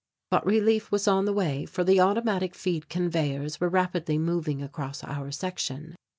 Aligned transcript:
But 0.31 0.47
relief 0.47 0.89
was 0.91 1.07
on 1.07 1.25
the 1.25 1.31
way 1.31 1.63
for 1.67 1.83
the 1.83 1.99
automatic 1.99 2.55
feed 2.55 2.89
conveyors 2.89 3.61
were 3.61 3.69
rapidly 3.69 4.17
moving 4.17 4.59
across 4.63 5.03
our 5.03 5.29
section. 5.29 5.93